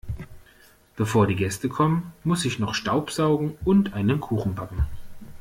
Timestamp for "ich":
2.45-2.57